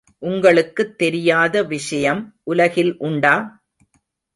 [0.21, 3.35] உங்களுக்குத் தெரியாத விஷயம் உலகில் உண்டா?